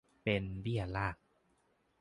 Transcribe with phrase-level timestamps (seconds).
[0.23, 1.15] เป็นเบี้ยล่าง